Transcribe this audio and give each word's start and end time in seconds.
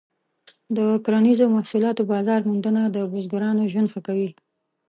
د 0.77 0.79
کرنیزو 1.05 1.45
محصولاتو 1.55 2.01
بازار 2.13 2.39
موندنه 2.49 2.81
د 2.95 2.97
بزګرانو 3.11 3.63
ژوند 3.71 3.91
ښه 3.93 4.01
کوي. 4.07 4.29